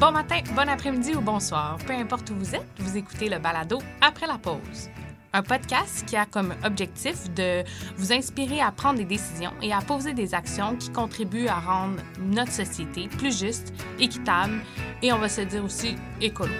[0.00, 3.80] Bon matin, bon après-midi ou bonsoir, peu importe où vous êtes, vous écoutez le balado
[4.00, 4.88] après la pause.
[5.34, 7.62] Un podcast qui a comme objectif de
[7.98, 12.00] vous inspirer à prendre des décisions et à poser des actions qui contribuent à rendre
[12.18, 14.62] notre société plus juste, équitable
[15.02, 16.54] et on va se dire aussi écolo.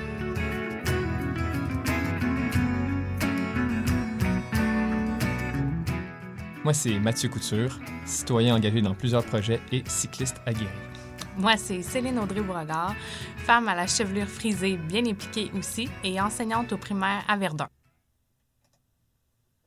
[6.63, 10.90] Moi, c'est Mathieu Couture, citoyen engagé dans plusieurs projets et cycliste aguerri.
[11.39, 12.95] Moi, c'est Céline Audrey-Beauregard,
[13.37, 17.69] femme à la chevelure frisée bien impliquée aussi et enseignante au primaire à Verdun.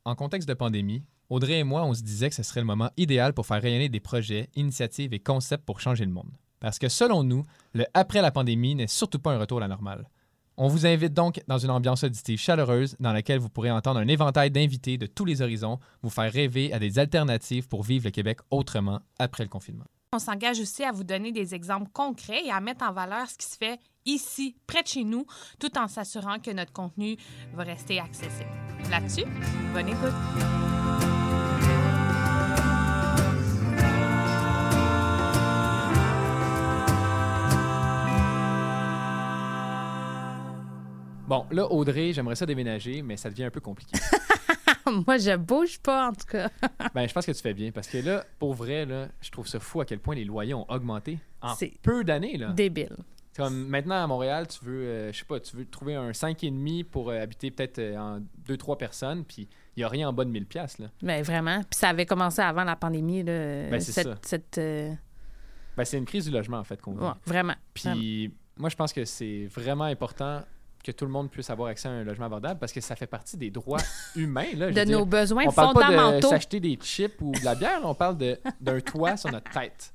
[0.06, 2.92] En contexte de pandémie, Audrey et moi, on se disait que ce serait le moment
[2.98, 6.32] idéal pour faire rayonner des projets, initiatives et concepts pour changer le monde.
[6.60, 9.68] Parce que selon nous, le après la pandémie n'est surtout pas un retour à la
[9.68, 10.08] normale.
[10.58, 14.08] On vous invite donc dans une ambiance auditive chaleureuse dans laquelle vous pourrez entendre un
[14.08, 18.12] éventail d'invités de tous les horizons, vous faire rêver à des alternatives pour vivre le
[18.12, 19.86] Québec autrement après le confinement.
[20.16, 23.36] On s'engage aussi à vous donner des exemples concrets et à mettre en valeur ce
[23.36, 25.26] qui se fait ici, près de chez nous,
[25.60, 27.18] tout en s'assurant que notre contenu
[27.56, 28.52] va rester accessible.
[28.92, 29.26] Là-dessus,
[29.74, 30.14] bonne écoute.
[41.28, 43.98] Bon, là, Audrey, j'aimerais ça déménager, mais ça devient un peu compliqué.
[45.08, 46.50] Moi, je bouge pas, en tout cas.
[46.94, 49.48] ben, je pense que tu fais bien, parce que là, pour vrai, là, je trouve
[49.48, 52.38] ça fou à quel point les loyers ont augmenté en peu d'années.
[52.38, 52.52] là.
[52.52, 52.96] Débile.
[53.36, 56.84] Comme maintenant à Montréal, tu veux, euh, je sais pas, tu veux trouver un 5,5
[56.84, 60.24] pour euh, habiter peut-être euh, en 2-3 personnes, puis il n'y a rien en bas
[60.24, 60.88] de 1000 pièces là.
[61.02, 61.62] Mais vraiment.
[61.62, 63.70] Puis ça avait commencé avant la pandémie, là.
[63.70, 64.18] Ben, c'est cette, ça.
[64.22, 67.00] cette, Ben, c'est une crise du logement, en fait, qu'on vit.
[67.00, 67.54] ouais, vraiment.
[67.84, 68.00] vraiment.
[68.00, 70.44] Puis moi, je pense que c'est vraiment important
[70.84, 73.08] que tout le monde puisse avoir accès à un logement abordable parce que ça fait
[73.08, 73.80] partie des droits
[74.16, 74.54] humains.
[74.56, 75.06] Là, De nos dire.
[75.06, 78.80] besoins on parle pas de s'acheter des chips ou de la bière, on parle d'un
[78.86, 79.94] toit sur notre tête.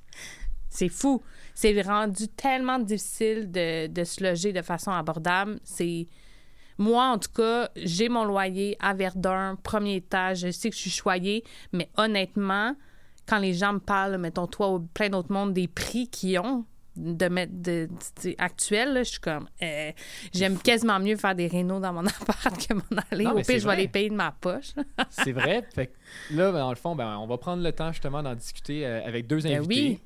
[0.69, 1.21] C'est fou.
[1.55, 5.59] C'est rendu tellement difficile de, de se loger de façon abordable.
[5.63, 6.07] C'est.
[6.77, 10.41] Moi, en tout cas, j'ai mon loyer à Verdun, premier étage.
[10.41, 12.73] Je sais que je suis choyée, mais honnêtement,
[13.27, 16.63] quand les gens me parlent, mettons toi ou plein d'autres mondes, des prix qu'ils ont
[16.99, 17.87] de mettre de,
[18.23, 19.91] de- actuels, là, je suis comme euh,
[20.33, 23.23] j'aime quasiment mieux faire des rénaux dans mon appart que m'en aller.
[23.23, 24.73] Non, Au pire, je vais les payer de ma poche.
[25.09, 25.65] C'est vrai.
[25.73, 25.93] Fait que
[26.35, 29.05] là, ben, dans le fond, ben, on va prendre le temps justement d'en discuter euh,
[29.05, 29.67] avec deux Ben invités.
[29.91, 29.99] oui.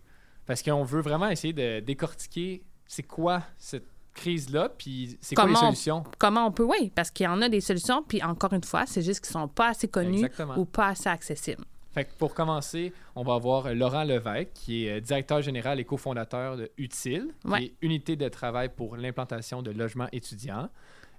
[0.46, 5.54] Parce qu'on veut vraiment essayer de décortiquer c'est quoi cette crise-là, puis c'est quoi les
[5.54, 6.04] on- solutions.
[6.20, 8.86] Comment on peut, oui, parce qu'il y en a des solutions, puis encore une fois,
[8.86, 10.58] c'est juste qu'ils sont pas assez connus Exactement.
[10.58, 11.64] ou pas assez accessibles.
[11.94, 15.80] Fait que pour commencer, on va avoir euh, Laurent Levesque, qui est euh, directeur général
[15.80, 17.60] et cofondateur de Utile, Ouais.
[17.60, 20.70] qui est unité de travail pour l'implantation de logements étudiants,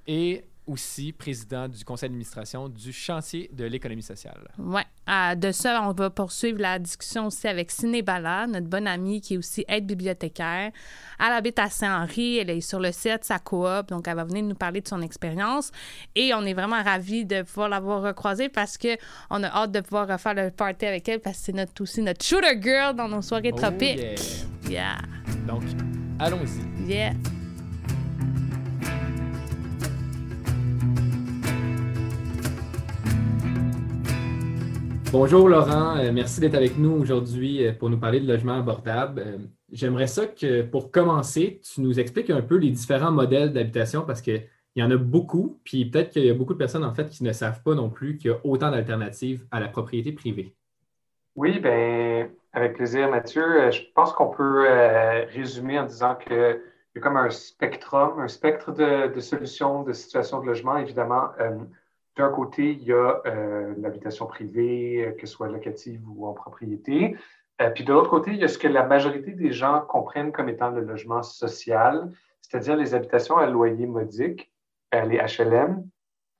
[0.06, 4.48] et aussi président du conseil d'administration du chantier de l'économie sociale.
[4.58, 4.80] Oui.
[5.36, 9.36] de ça, on va poursuivre la discussion aussi avec Ciné notre bonne amie qui est
[9.36, 10.72] aussi aide bibliothécaire.
[11.20, 14.42] Elle habite à Saint-Henri, elle est sur le site, sa coop, donc elle va venir
[14.44, 15.70] nous parler de son expérience.
[16.14, 18.96] Et on est vraiment ravis de pouvoir l'avoir recroisée parce que
[19.30, 22.00] on a hâte de pouvoir refaire le party avec elle parce que c'est notre, aussi
[22.02, 24.00] notre shooter girl dans nos soirées Oh, tropiques.
[24.00, 24.14] yeah.
[24.70, 24.98] Yeah.
[25.46, 25.62] Donc,
[26.18, 26.90] allons-y.
[26.90, 27.12] Yeah.
[35.14, 39.22] Bonjour Laurent, Euh, merci d'être avec nous aujourd'hui euh, pour nous parler de logement abordable.
[39.24, 39.38] Euh,
[39.70, 44.20] J'aimerais ça que pour commencer, tu nous expliques un peu les différents modèles d'habitation parce
[44.20, 44.42] qu'il
[44.74, 47.22] y en a beaucoup, puis peut-être qu'il y a beaucoup de personnes en fait qui
[47.22, 50.56] ne savent pas non plus qu'il y a autant d'alternatives à la propriété privée.
[51.36, 53.70] Oui, ben, avec plaisir, Mathieu.
[53.70, 54.66] Je pense qu'on peut
[55.32, 56.58] résumer en disant qu'il
[56.96, 60.76] y a comme un spectrum, un spectre de, solutions, de situations de logement.
[60.76, 61.28] Évidemment,
[62.16, 66.32] d'un côté, il y a euh, l'habitation privée, euh, que ce soit locative ou en
[66.32, 67.16] propriété.
[67.60, 70.32] Euh, puis de l'autre côté, il y a ce que la majorité des gens comprennent
[70.32, 74.52] comme étant le logement social, c'est-à-dire les habitations à loyer modique,
[74.92, 75.84] les HLM,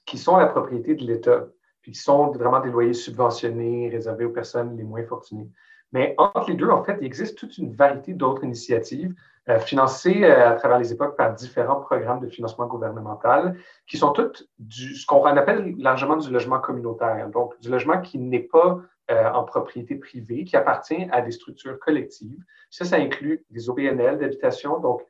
[0.06, 1.49] qui sont la propriété de l'État
[1.85, 5.50] puis qui sont vraiment des loyers subventionnés, réservés aux personnes les moins fortunées.
[5.94, 9.14] Mais entre les deux, en fait, il existe toute une variété d'autres initiatives
[9.49, 13.56] euh, financées euh, à travers les époques par différents programmes de financement gouvernemental
[13.87, 17.29] qui sont toutes du, ce qu'on appelle largement du logement communautaire.
[17.31, 18.81] Donc, du logement qui n'est pas
[19.12, 22.43] euh, en propriété privée, qui appartient à des structures collectives.
[22.70, 25.02] Ça, ça inclut des OBNL d'habitation, donc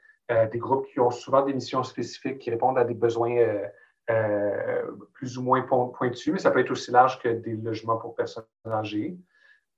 [0.52, 3.44] des groupes qui ont souvent des missions spécifiques qui répondent à des besoins
[5.12, 8.44] plus ou moins pointus, mais ça peut être aussi large que des logements pour personnes
[8.66, 9.18] âgées.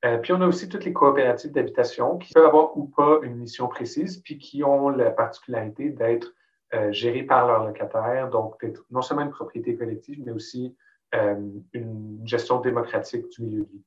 [0.05, 3.37] Euh, puis on a aussi toutes les coopératives d'habitation qui peuvent avoir ou pas une
[3.37, 6.35] mission précise, puis qui ont la particularité d'être
[6.75, 10.77] euh, gérées par leurs locataires, donc d'être non seulement une propriété collective, mais aussi
[11.15, 11.37] euh,
[11.73, 13.83] une gestion démocratique du milieu de vie.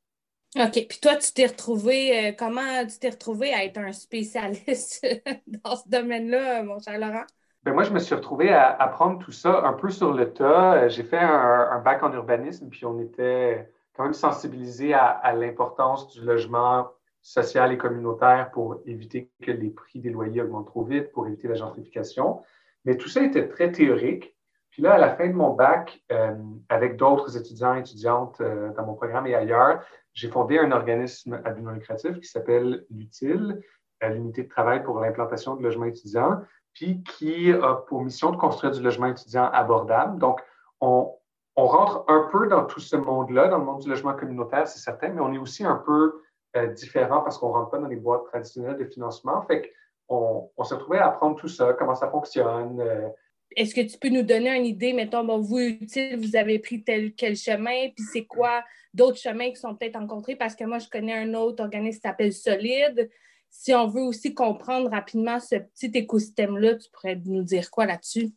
[0.57, 0.87] OK.
[0.89, 5.05] Puis toi, tu t'es retrouvé, comment tu t'es retrouvé à être un spécialiste
[5.63, 7.25] dans ce domaine-là, mon cher Laurent?
[7.61, 10.87] Ben moi, je me suis retrouvé à apprendre tout ça un peu sur le tas.
[10.87, 16.21] J'ai fait un bac en urbanisme, puis on était quand même sensibiliser à, l'importance du
[16.21, 16.89] logement
[17.21, 21.49] social et communautaire pour éviter que les prix des loyers augmentent trop vite, pour éviter
[21.49, 22.41] la gentrification.
[22.85, 24.37] Mais tout ça était très théorique.
[24.69, 26.33] Puis là, à la fin de mon bac, euh,
[26.69, 31.41] avec d'autres étudiants et étudiantes euh, dans mon programme et ailleurs, j'ai fondé un organisme
[31.43, 33.61] à but non lucratif qui s'appelle l'UTILE,
[34.01, 36.39] euh, l'unité de travail pour l'implantation de logements étudiants,
[36.71, 40.19] puis qui a pour mission de construire du logement étudiant abordable.
[40.19, 40.39] Donc,
[40.79, 41.11] on,
[41.59, 44.79] on rentre un peu dans tout ce monde-là, dans le monde du logement communautaire, c'est
[44.79, 46.21] certain, mais on est aussi un peu
[46.55, 49.41] euh, différent parce qu'on ne rentre pas dans les boîtes traditionnelles de financement.
[49.43, 49.73] Fait
[50.07, 52.79] qu'on on s'est retrouvé à apprendre tout ça, comment ça fonctionne.
[52.79, 53.09] Euh.
[53.55, 56.83] Est-ce que tu peux nous donner une idée, mettons, bon, vous, utile, vous avez pris
[56.83, 58.63] tel quel chemin, puis c'est quoi
[58.93, 60.35] d'autres chemins qui sont peut-être rencontrés?
[60.35, 63.09] Parce que moi, je connais un autre organisme qui s'appelle Solide.
[63.49, 68.29] Si on veut aussi comprendre rapidement ce petit écosystème-là, tu pourrais nous dire quoi là-dessus?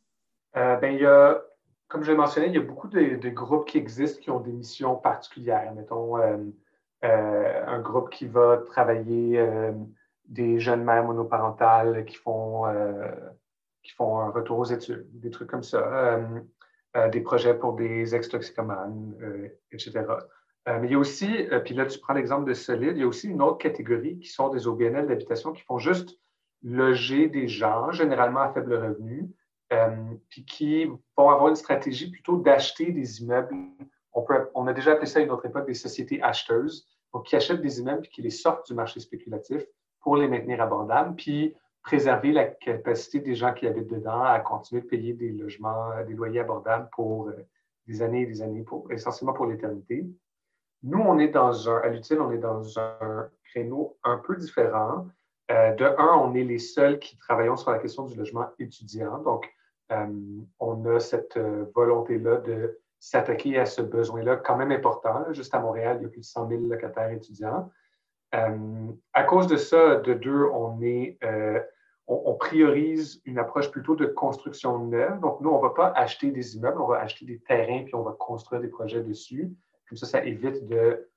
[0.57, 1.43] Euh, ben, il y a
[1.93, 4.51] comme je l'ai mentionné, il y a beaucoup de, groupes qui existent qui ont des
[4.51, 5.75] missions particulières.
[5.75, 6.39] Mettons, euh,
[7.05, 9.73] euh, un groupe qui va travailler euh,
[10.25, 12.65] des jeunes mères monoparentales qui font,
[13.83, 16.19] qui font un retour aux études, des trucs comme ça,
[17.11, 19.15] des projets pour des ex-toxicomanes,
[19.73, 20.07] etc.
[20.67, 23.07] mais il y a aussi, puis là tu prends l'exemple de Solide, il y a
[23.07, 26.19] aussi une autre catégorie qui sont des OBNL d'habitation qui font juste
[26.63, 29.29] loger des gens, généralement à faible revenu,
[30.29, 33.55] puis qui vont avoir une stratégie plutôt d'acheter des immeubles.
[34.55, 37.63] On, a déjà appelé ça à une autre époque des sociétés acheteuses, donc qui achètent
[37.63, 39.63] des immeubles et qui les sortent du marché spéculatif
[40.01, 44.83] pour les maintenir abordables, puis préserver la capacité des gens qui habitent dedans à continuer
[44.83, 47.47] de payer des logements, des loyers abordables pour euh,
[47.87, 50.07] des années et des années, essentiellement pour l'éternité.
[50.83, 55.07] Nous, on est dans un, à l'utile, on est dans un créneau un peu différent.
[55.51, 59.19] Euh, de un, on est les seuls qui travaillons sur la question du logement étudiant.
[59.19, 59.49] Donc, euh,
[59.91, 65.33] on a cette euh, volonté-là de s'attaquer à ce besoin-là quand même important.
[65.33, 67.71] Juste à Montréal, il y a plus de 100 000 locataires étudiants.
[68.35, 71.19] Euh, à cause de ça, de deux, on, est,
[72.07, 75.21] on, priorise une approche plutôt de construction neuve.
[75.21, 77.95] Donc, nous, on ne va pas acheter des immeubles, on va acheter des terrains puis
[77.95, 79.53] on va construire des projets dessus.
[79.89, 81.11] Comme ça, ça évite de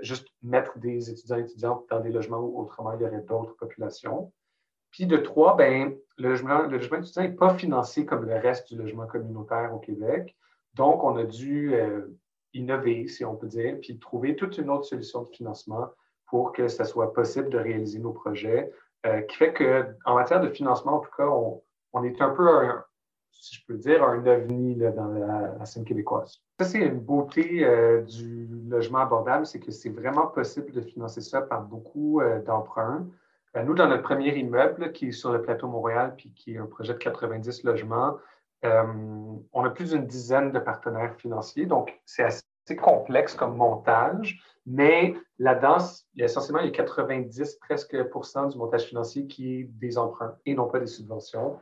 [0.00, 3.54] juste mettre des étudiants et étudiantes dans des logements où autrement il y aurait d'autres
[3.56, 4.32] populations.
[4.90, 9.06] Puis de trois, ben, le, logement, étudiant n'est pas financé comme le reste du logement
[9.06, 10.36] communautaire au Québec.
[10.74, 12.06] Donc, on a dû euh,
[12.54, 15.88] innover, si on peut dire, puis trouver toute une autre solution de financement
[16.26, 18.70] pour que ça soit possible de réaliser nos projets,
[19.06, 22.48] euh, qui fait qu'en matière de financement, en tout cas, on, est un peu,
[23.30, 26.42] si je peux dire, un ovni dans la, scène québécoise.
[26.60, 31.22] Ça, c'est une beauté euh, du logement abordable, c'est que c'est vraiment possible de financer
[31.22, 33.08] ça par beaucoup d'emprunts.
[33.54, 36.58] Ben, nous, dans notre premier immeuble, qui est sur le plateau Montréal, puis qui est
[36.58, 38.18] un projet de 90 logements,
[38.64, 38.84] euh,
[39.52, 41.66] on a plus d'une dizaine de partenaires financiers.
[41.66, 42.42] Donc, c'est assez
[42.80, 45.78] complexe comme montage, mais là-dedans,
[46.16, 50.66] essentiellement, il y a 90 presque du montage financier qui est des emprunts et non
[50.66, 51.58] pas des subventions.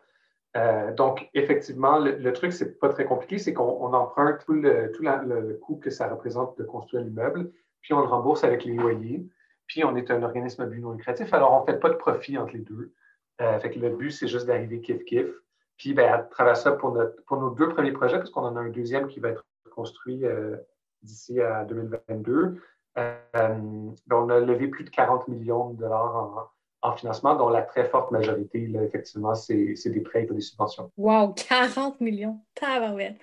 [0.56, 5.02] Euh, donc, effectivement, le, truc, c'est pas très compliqué, c'est qu'on emprunte tout, le, tout
[5.02, 7.52] le coût que ça représente de construire l'immeuble,
[7.82, 9.26] puis on le rembourse avec les loyers.
[9.66, 11.94] Puis on est un organisme à but non lucratif, alors on ne fait pas de
[11.94, 12.92] profit entre les deux.
[13.40, 15.28] Euh, fait que le but, c'est juste d'arriver kiff-kiff.
[15.76, 18.56] Puis ben, à travers ça, pour, notre, pour nos deux premiers projets, parce qu'on en
[18.56, 20.56] a un deuxième qui va être construit euh,
[21.02, 22.60] d'ici à 2022,
[22.98, 26.55] euh, ben, on a levé plus de 40 millions de dollars
[26.86, 30.90] en, en financement, dont la très forte majorité, effectivement, c'est des prêts et des subventions.
[30.96, 32.40] Wow, 40 millions!
[32.54, 33.16] Tabarouette!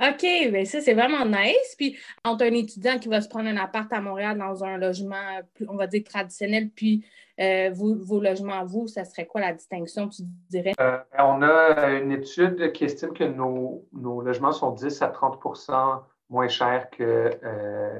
[0.00, 1.74] OK, bien ça, c'est vraiment nice.
[1.76, 5.40] Puis, entre un étudiant qui va se prendre un appart à Montréal dans un logement,
[5.68, 7.04] on va dire, traditionnel, puis
[7.40, 10.74] euh, vos, logements, vous, ça serait quoi la distinction, tu dirais?
[10.80, 15.08] Euh, ben, on a une étude qui estime que nos, nos logements sont 10 à
[15.08, 17.30] 30% moins cher que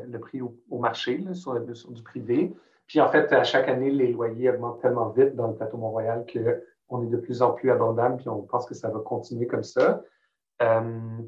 [0.07, 2.52] le prix au, marché sur, sur, du privé.
[2.90, 6.26] Puis en fait, à chaque année, les loyers augmentent tellement vite dans le plateau Mont-Royal
[6.88, 9.62] qu'on est de plus en plus abordable, puis on pense que ça va continuer comme
[9.62, 10.02] ça.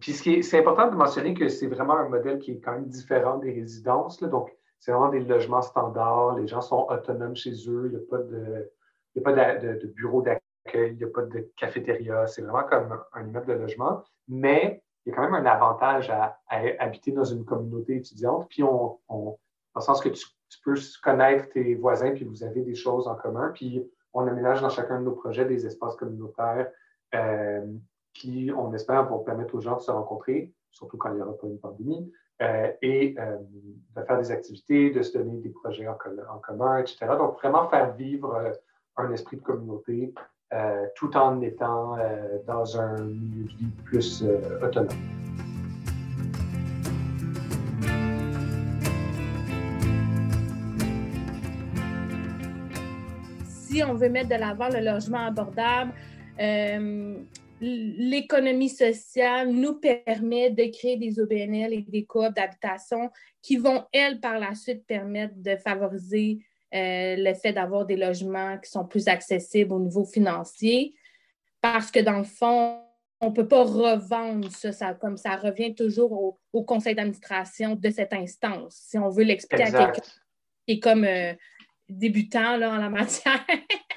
[0.01, 3.39] puis c'est important de mentionner que c'est vraiment un modèle qui est quand même différent
[3.39, 4.21] des résidences.
[4.21, 6.35] Donc, c'est vraiment des logements standards.
[6.37, 7.85] Les gens sont autonomes chez eux.
[7.85, 8.69] Il n'y a pas de,
[9.15, 12.27] il pas de, bureau d'accueil, il n'y a pas de cafétéria.
[12.27, 14.03] C'est vraiment comme un immeuble de logement.
[14.27, 16.41] Mais il y a quand même un avantage à,
[16.81, 18.49] habiter dans une communauté étudiante.
[18.49, 19.39] Puis, on, dans
[19.77, 20.27] le sens que tu,
[20.61, 23.51] peux connaître tes voisins, puis vous avez des choses en commun.
[23.55, 26.71] Puis, on aménage dans chacun de nos projets des espaces communautaires
[27.15, 27.67] euh,
[28.13, 31.37] qui, on espère, vont permettre aux gens de se rencontrer, surtout quand il n'y aura
[31.37, 33.39] pas une pandémie, euh, et euh,
[33.97, 35.97] de faire des activités, de se donner des projets en,
[36.39, 37.07] commun, etc.
[37.17, 38.53] Donc, vraiment faire vivre
[38.97, 40.13] un esprit de communauté
[40.97, 41.97] tout en étant
[42.47, 44.23] dans un milieu de vie plus
[44.63, 45.22] autonome.
[53.73, 55.95] Si on veut mettre de l'avant le logement abordable,
[57.59, 63.11] l'économie sociale nous permet de créer des OBNL et des coop d'habitation
[63.41, 66.41] qui vont, elles, par la suite, permettre de favoriser
[66.75, 70.95] euh, le fait d'avoir des logements qui sont plus accessibles au niveau financier.
[71.63, 72.79] Parce que, dans le fond,
[73.23, 78.13] on ne peut pas revendre ça, comme ça revient toujours au, conseil d'administration de cette
[78.13, 78.83] instance.
[78.87, 80.03] Si on veut l'expliquer à quelqu'un
[80.67, 81.33] qui est comme euh,
[81.89, 83.41] débutant là, en la matière.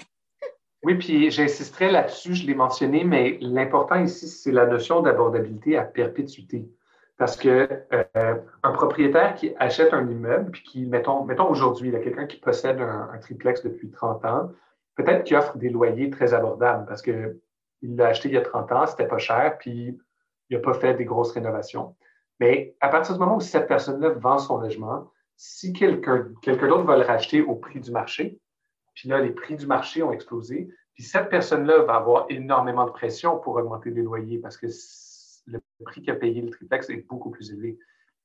[0.86, 5.84] Oui, puis j'insisterai là-dessus, je l'ai mentionné, mais l'important ici, c'est la notion d'abordabilité à
[5.84, 6.70] perpétuité.
[7.18, 11.94] Parce que euh, un propriétaire qui achète un immeuble, puis qui, mettons, mettons aujourd'hui, il
[11.94, 14.52] y a quelqu'un qui possède un, triplex depuis 30 ans,
[14.96, 17.36] peut-être qu'il offre des loyers très abordables parce qu'il
[17.82, 19.98] l'a acheté il y a 30 ans, c'était pas cher, puis
[20.52, 21.96] il n'a pas fait des grosses rénovations.
[22.40, 26.98] Mais à partir du moment où cette personne-là vend son logement, si quelqu'un d'autre va
[26.98, 28.40] le racheter au prix du marché,
[28.96, 30.70] puis là, les prix du marché ont explosé.
[30.94, 34.68] Puis cette personne-là va avoir énormément de pression pour augmenter les loyers parce que
[35.48, 37.78] le prix qu'a payé le triplex est beaucoup plus élevé.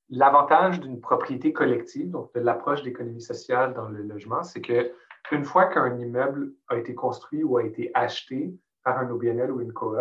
[0.08, 4.92] L'avantage d'une propriété collective, donc de l'approche d'économie sociale dans le logement, c'est que
[5.32, 9.60] une fois qu'un immeuble a été construit ou a été acheté par un OBNL ou
[9.60, 9.98] une coop,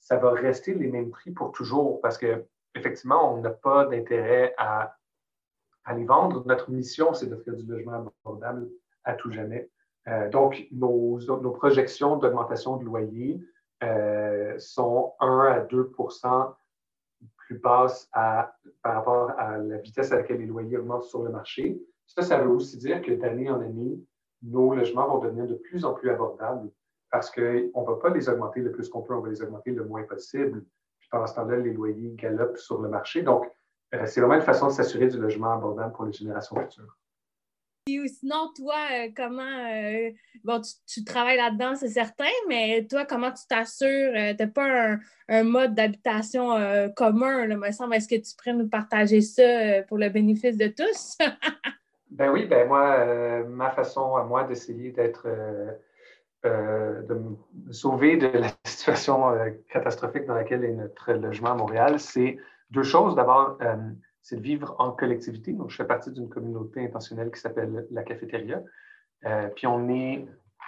[0.00, 2.44] ça va rester les mêmes prix pour toujours parce que
[2.74, 4.96] effectivement, on n'a pas d'intérêt à,
[5.84, 6.44] à les vendre.
[6.46, 8.68] Notre mission, c'est d'offrir du logement abordable
[9.04, 9.70] à tout jamais.
[10.08, 13.40] Euh, donc, nos, nos projections d'augmentation de loyer
[13.82, 16.54] euh, sont 1 à 2%
[17.36, 21.30] plus basses à, par rapport à la vitesse à laquelle les loyers augmentent sur le
[21.30, 21.80] marché.
[22.06, 23.98] Ça, ça veut aussi dire que d'année en année,
[24.42, 26.70] nos logements vont devenir de plus en plus abordables
[27.10, 29.70] parce qu'on ne va pas les augmenter le plus qu'on peut, on va les augmenter
[29.70, 30.64] le moins possible.
[30.98, 33.22] Puis pendant ce temps-là, les loyers galopent sur le marché.
[33.22, 33.50] Donc,
[33.92, 36.96] c'est vraiment une façon de s'assurer du logement abordable pour les générations futures
[38.06, 39.42] sinon, toi, euh, comment.
[39.42, 40.10] Euh,
[40.42, 44.12] bon, tu, travailles là-dedans, c'est certain, mais toi, comment tu t'assures?
[44.16, 44.96] Euh, tu n'as pas
[45.28, 46.56] un, mode d'habitation
[46.96, 47.94] commun, là, me semble.
[47.94, 51.18] Est-ce que tu pourrais nous partager ça pour le bénéfice de tous?
[52.10, 55.28] ben oui, ben moi, ma façon à moi d'essayer d'être.
[56.44, 59.34] de me sauver de la situation
[59.70, 62.38] catastrophique dans laquelle est notre logement à Montréal, c'est
[62.70, 63.14] deux choses.
[63.14, 63.58] D'abord,
[64.24, 65.52] c'est de vivre en collectivité.
[65.52, 68.62] Donc, je fais partie d'une communauté intentionnelle qui s'appelle la cafétéria.
[69.26, 70.26] Euh, puis on est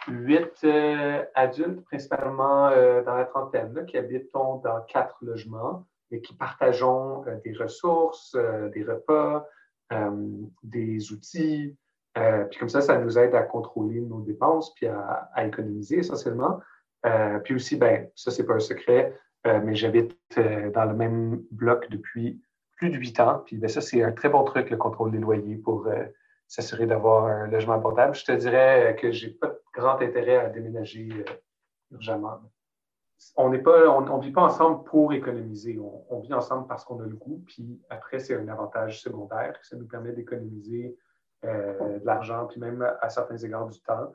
[0.09, 6.35] huit euh, adultes, principalement euh, dans la trentaine, qui habitons dans quatre logements et qui
[6.35, 8.37] partageons des ressources,
[8.73, 9.45] des repas,
[10.63, 11.77] des outils.
[12.15, 16.61] puis comme ça, ça nous aide à contrôler nos dépenses puis à, à économiser essentiellement.
[17.43, 19.19] puis aussi, ben, ça, c'est pas un secret,
[19.65, 22.41] mais j'habite dans le même bloc depuis
[22.77, 23.43] plus de huit ans.
[23.45, 26.05] Puis ben, ça, c'est un très bon truc, le contrôle des loyers pour euh,
[26.47, 28.15] s'assurer d'avoir un logement abordable.
[28.15, 31.25] Je te dirais que je n'ai pas de grand intérêt à déménager euh,
[31.91, 32.41] urgemment.
[33.37, 35.79] On pas, on, vit pas ensemble pour économiser.
[36.11, 37.43] On, vit ensemble parce qu'on a le goût.
[37.47, 39.59] Puis après, c'est un avantage secondaire.
[39.63, 40.95] Ça nous permet d'économiser
[41.45, 44.13] euh, de l'argent, puis même à certains égards du temps.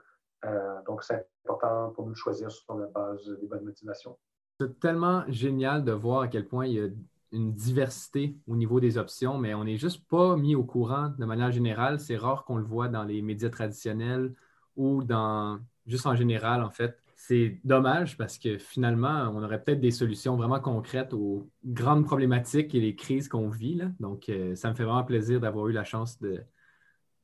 [0.85, 4.15] donc, c'est important pour nous de choisir sur la base des bonnes motivations.
[4.61, 6.87] C'est tellement génial de voir à quel point il y a
[7.31, 11.25] une diversité au niveau des options, mais on n'est juste pas mis au courant de
[11.25, 11.99] manière générale.
[11.99, 14.35] C'est rare qu'on le voit dans les médias traditionnels
[14.75, 16.95] ou dans juste en général, en fait.
[17.15, 22.75] C'est dommage parce que finalement, on aurait peut-être des solutions vraiment concrètes aux grandes problématiques
[22.75, 23.81] et les crises qu'on vit.
[23.99, 26.43] Donc, euh, ça me fait vraiment plaisir d'avoir eu la chance de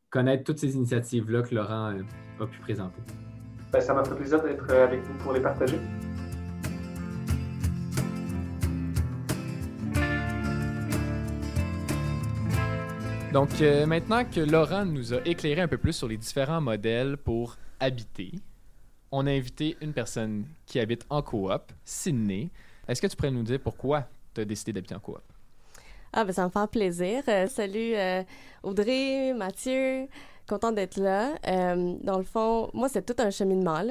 [0.10, 3.02] connaître toutes ces initiatives-là que Laurent euh, a pu présenter.
[3.72, 5.80] Ben, ça m'a fait plaisir d'être euh, avec vous pour les partager.
[13.38, 17.18] Donc, euh, maintenant que Laurent nous a éclairé un peu plus sur les différents modèles
[17.18, 18.32] pour habiter,
[19.12, 22.50] on a invité une personne qui habite en coop, Sydney.
[22.88, 25.22] Est-ce que tu pourrais nous dire pourquoi tu as décidé d'habiter en coop?
[26.14, 27.22] Ah, ben ça me fait plaisir.
[27.28, 28.24] Euh, salut euh,
[28.64, 30.08] Audrey, Mathieu,
[30.50, 31.36] contente d'être là.
[32.02, 33.84] Dans le fond, moi, c'est tout un cheminement.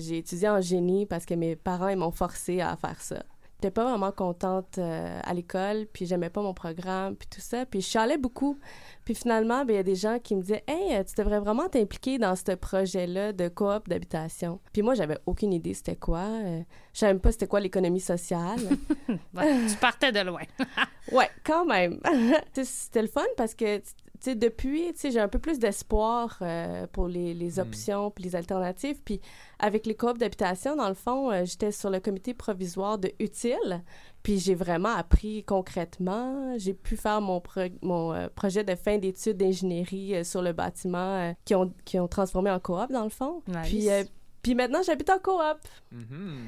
[0.00, 3.22] j'ai étudié en génie parce que mes parents m'ont forcé à faire ça.
[3.60, 7.66] J'étais pas vraiment contente euh, à l'école, puis j'aimais pas mon programme, puis tout ça.
[7.66, 8.56] Puis je chialais beaucoup.
[9.04, 11.40] Puis finalement, ben, il y a des gens qui me disaient «Hey, euh, tu devrais
[11.40, 16.20] vraiment t'impliquer dans ce projet-là de coop d'habitation.» Puis moi, j'avais aucune idée c'était quoi.
[16.20, 16.60] Euh,
[16.92, 18.60] je savais même pas c'était quoi l'économie sociale.
[19.34, 20.42] Ouais, tu partais de loin.
[21.12, 22.00] Ouais, quand même.
[22.52, 23.80] C'était le fun parce que,
[24.24, 27.60] sais, depuis, tu sais, j'ai un peu plus d'espoir euh, pour les, les Mm.
[27.60, 29.00] options puis les alternatives.
[29.04, 29.20] Puis
[29.58, 33.82] avec les coops d'habitation, dans le fond, euh, j'étais sur le comité provisoire de Utile.
[34.22, 36.58] Puis j'ai vraiment appris concrètement.
[36.58, 40.52] J'ai pu faire mon, pro- mon euh, projet de fin d'études d'ingénierie euh, sur le
[40.52, 43.42] bâtiment euh, qui, ont, qui ont transformé en coop, dans le fond.
[43.46, 43.58] Nice.
[43.68, 44.04] Puis, euh,
[44.42, 45.58] puis maintenant, j'habite en coop.
[45.92, 46.38] Mhm.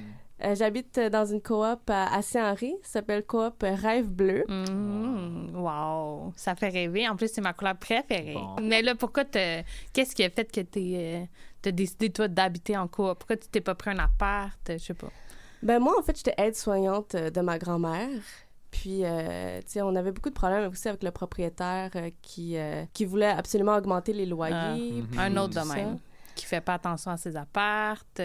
[0.42, 4.44] Euh, j'habite euh, dans une coop à, à Saint-Henri, ça s'appelle coop Rêve Bleu.
[4.48, 5.50] Mhm.
[5.54, 7.08] Wow, ça fait rêver.
[7.08, 8.34] En plus, c'est ma couleur préférée.
[8.34, 8.56] Bon.
[8.62, 12.88] Mais là, pourquoi t'as- Qu'est-ce qui a fait que tu as décidé, toi, d'habiter en
[12.88, 13.18] coop?
[13.18, 14.58] Pourquoi tu t'es pas pris un appart?
[14.68, 15.10] Je sais pas.
[15.62, 18.08] Ben moi, en fait, j'étais aide-soignante euh, de ma grand-mère.
[18.70, 22.56] Puis, euh, tu sais, on avait beaucoup de problèmes aussi avec le propriétaire euh, qui,
[22.56, 24.54] euh, qui voulait absolument augmenter les loyers.
[24.56, 24.72] Ah.
[25.10, 25.98] Puis Un autre domaine
[26.34, 28.22] qui fait pas attention à ses appartes.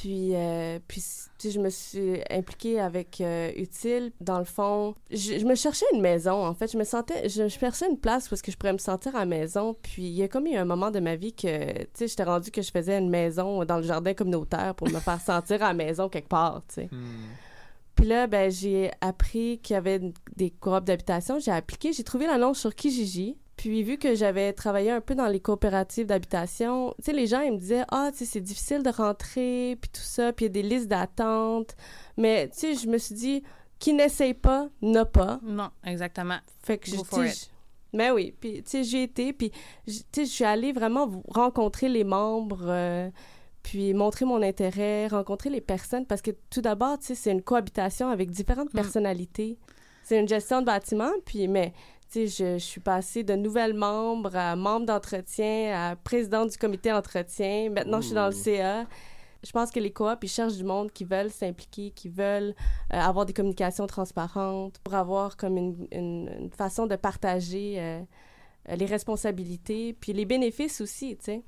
[0.00, 1.02] Puis, euh, puis
[1.42, 4.12] je me suis impliquée avec euh, Utile.
[4.20, 6.70] Dans le fond, je, je me cherchais une maison, en fait.
[6.70, 7.28] Je me sentais...
[7.28, 9.74] Je, je cherchais une place parce que je pourrais me sentir à la maison.
[9.80, 12.24] Puis, il y a comme eu un moment de ma vie que, tu sais, j'étais
[12.24, 15.68] rendue que je faisais une maison dans le jardin communautaire pour me faire sentir à
[15.68, 16.88] la maison quelque part, tu sais.
[16.92, 17.28] Hmm.
[17.94, 20.00] Puis là, ben, j'ai appris qu'il y avait
[20.36, 21.38] des coops d'habitation.
[21.38, 23.38] J'ai appliqué, j'ai trouvé l'annonce sur Kijiji.
[23.68, 27.40] Puis vu que j'avais travaillé un peu dans les coopératives d'habitation, tu sais, les gens,
[27.40, 30.48] ils me disaient «Ah, tu sais, c'est difficile de rentrer, puis tout ça, puis il
[30.48, 31.74] y a des listes d'attente.»
[32.16, 33.42] Mais, tu sais, je me suis dit
[33.80, 35.40] «Qui n'essaye pas, n'a pas.
[35.42, 37.46] Non, exactement.» Fait que, je- Go je-
[37.92, 41.88] Mais oui, puis, tu sais, j'y été, puis, tu sais, je suis allée vraiment rencontrer
[41.88, 43.10] les membres, euh,
[43.64, 47.42] puis montrer mon intérêt, rencontrer les personnes, parce que tout d'abord, tu sais, c'est une
[47.42, 48.76] cohabitation avec différentes Mm.
[48.76, 49.58] personnalités.
[50.04, 51.72] C'est une gestion de bâtiment, puis, mais,
[52.14, 57.70] je, je suis passée de nouvelles membres à membre d'entretien, à présidente du comité entretien.
[57.70, 58.32] Maintenant, je suis dans le.
[58.32, 58.86] CA.
[59.44, 62.54] Je pense que les coops, ils cherchent du monde qui veulent s'impliquer, qui veulent
[62.92, 68.00] euh, avoir des communications transparentes, pour avoir comme une, une- une façon de partager euh,
[68.70, 71.42] euh, les responsabilités, puis les bénéfices aussi, tu sais.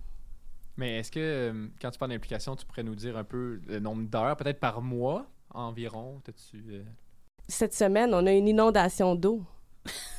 [0.76, 4.02] Mais est-ce que, quand tu parles d'implication, tu pourrais nous dire un peu le nombre
[4.08, 6.20] d'heures, peut-être par mois environ?
[6.22, 6.84] T'as-tu, euh,
[7.48, 9.42] Cette semaine, on a une inondation d'eau.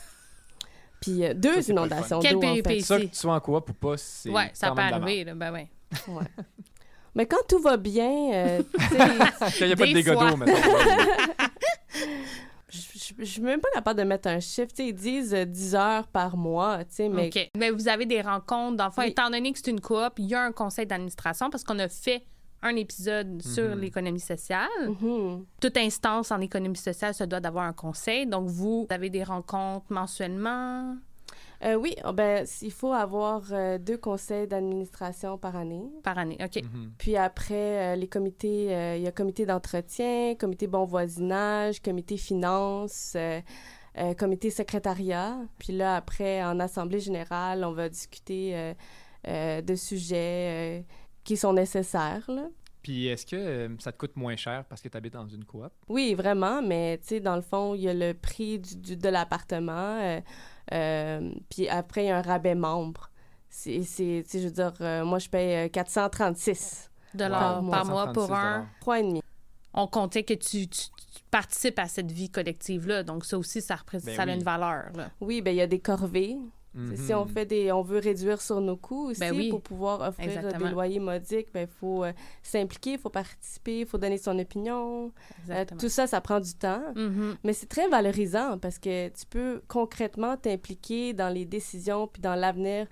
[0.99, 2.81] puis euh, deux Ça, inondations d'eau, en fait.
[2.81, 5.35] Ça, que tu sois en coop ou pas, c'est Ouais, ça peut arriver, là.
[5.35, 5.69] Ben ouais.
[6.07, 6.25] Ouais.
[7.15, 8.61] Mais quand tout va bien, euh,
[9.59, 10.53] il n'y a pas de dégâts d'eau, mettons.
[13.19, 14.71] je suis même pas capable de mettre un chiffre.
[14.77, 17.49] Ils disent euh, 10 heures par mois, tu sais, mais OK.
[17.57, 18.83] Mais vous avez des rencontres.
[18.97, 19.07] Oui.
[19.07, 21.89] étant donné que c'est une coop, il y a un conseil d'administration parce qu'on a
[21.89, 22.23] fait
[22.61, 23.79] un épisode sur Mhm.
[23.79, 24.67] l'économie sociale.
[25.01, 25.45] Mhm.
[25.61, 28.25] Toute instance en économie sociale se doit d'avoir un conseil.
[28.27, 30.95] Donc, vous avez des rencontres mensuellement?
[31.65, 35.83] Euh, oui, oh, ben, il faut avoir euh, deux conseils d'administration par année.
[36.03, 36.37] par année.
[36.41, 36.63] OK.
[36.63, 36.91] Mhm.
[36.97, 42.15] Puis après, euh, les comités, euh, il y a comité d'entretien, comité bon voisinage, comité
[42.15, 43.41] finances, euh,
[43.97, 45.37] euh, comité secrétariat.
[45.57, 48.73] Puis là, après, en assemblée générale, on va discuter euh,
[49.27, 50.81] euh, de sujets euh,
[51.23, 52.23] qui sont nécessaires.
[52.27, 52.47] Là.
[52.81, 55.43] Puis est-ce que euh, ça te coûte moins cher parce que tu habites dans une
[55.45, 55.71] coop?
[55.89, 58.97] Oui, vraiment, mais tu sais, dans le fond, il y a le prix du, du-
[58.97, 60.21] de l'appartement, euh,
[60.73, 63.09] euh, puis après, il y a un rabais membre.
[63.49, 67.69] C'est, c'est- tu sais, je veux dire, euh, moi, je paye euh, 436, Dollars Wow.
[67.71, 68.67] par mois pour 136 un.
[68.79, 69.21] trois et demi.
[69.73, 73.03] On comptait que tu, tu- tu participes à cette vie collective-là.
[73.03, 74.33] Donc, ça aussi, ça, représente, Ben ça a oui.
[74.35, 74.85] une valeur.
[74.95, 75.09] Là.
[75.19, 76.37] Oui, ben il y a des corvées.
[76.79, 76.95] Mhm.
[76.97, 79.49] Si on fait des, on veut réduire sur nos coûts aussi Ben oui.
[79.49, 80.65] pour pouvoir offrir euh, Exactement.
[80.65, 82.13] des loyers modiques, ben il faut euh,
[82.43, 85.11] s'impliquer, il faut participer, il faut donner son opinion.
[85.49, 86.81] Euh, tout ça, ça prend du temps.
[86.95, 87.35] Mhm.
[87.43, 92.35] Mais c'est très valorisant parce que tu peux concrètement t'impliquer dans les décisions puis dans
[92.35, 92.87] l'avenir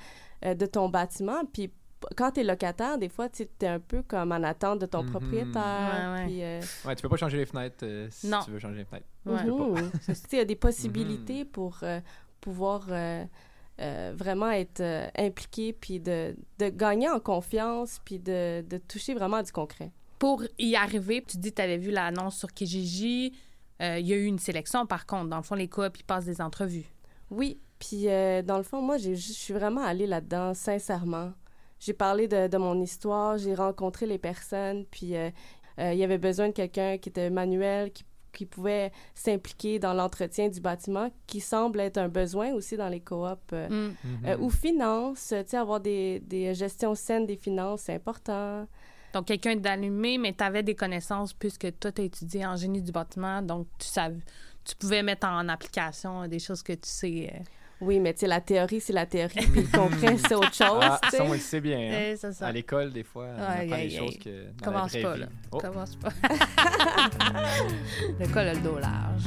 [0.46, 1.44] euh, de ton bâtiment.
[1.52, 1.72] Puis
[2.16, 5.02] quand tu es locataire, des fois, tu es un peu comme en attente de ton
[5.04, 5.10] Mhm.
[5.10, 6.14] propriétaire.
[6.14, 6.26] Ouais, ouais.
[6.28, 8.40] Puis, euh, Ouais, tu peux pas changer les fenêtres euh, si Non.
[8.46, 9.08] tu veux changer les fenêtres.
[9.26, 9.44] Ouais.
[9.44, 9.92] mhm.
[10.32, 12.00] Il y a des possibilités pour euh,
[12.40, 12.86] pouvoir
[13.80, 19.14] euh, vraiment être euh, impliqué puis de, de gagner en confiance puis de, de toucher
[19.14, 19.92] vraiment à du concret.
[20.20, 23.34] Pour y arriver, tu dis que tu avais vu l'annonce sur Kijiji.
[23.82, 25.30] Euh, Il y a eu une sélection, par contre.
[25.30, 26.92] Dans le fond, les coops, ils passent des entrevues.
[27.30, 31.34] Oui, Puis, euh, dans le fond, moi, je suis vraiment allée là-dedans, sincèrement.
[31.80, 35.14] J'ai parlé de, de mon histoire, j'ai rencontré les personnes, puis
[35.78, 40.50] il y avait besoin de quelqu'un qui était manuel, qui, qui pouvait s'impliquer dans l'entretien
[40.50, 43.38] du bâtiment, qui semble être un besoin aussi dans les coops.
[43.54, 43.96] euh, Mm.
[44.28, 48.68] euh, ou finances, tu sais, avoir des, des gestions saines des finances, c'est important.
[49.14, 52.82] Donc, quelqu'un d'allumé, mais tu avais des connaissances puisque toi, tu as étudié en génie
[52.82, 54.20] du bâtiment, donc tu savais,
[54.64, 57.42] tu pouvais mettre en application des choses que tu sais.
[57.80, 60.80] Oui, mais tu sais, la théorie, c'est la théorie, puis le concret, c'est autre chose,
[60.82, 61.78] Ah, ça, on le sait bien.
[61.80, 62.16] hein.
[62.20, 62.48] c'est ça.
[62.48, 64.06] À l'école, des fois, on Aïe, apprend aïe, des aïe.
[64.06, 65.20] choses que dans Commence la vraie pas, vie.
[65.22, 65.28] là.
[65.52, 65.58] Oh.
[65.60, 66.10] Commence pas.
[68.20, 69.24] le col a le dos large.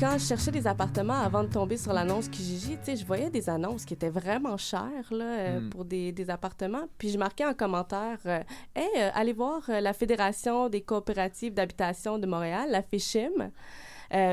[0.00, 3.28] Quand je cherchais des appartements avant de tomber sur l'annonce Kijiji, tu sais, je voyais
[3.28, 5.68] des annonces qui étaient vraiment chères, là, euh, Mm.
[5.70, 6.88] pour des, des appartements.
[6.96, 8.40] Puis je marquais en commentaire, euh,
[8.74, 13.50] Hey, euh, allez voir la Fédération des coopératives d'habitation de Montréal, la FECHIM.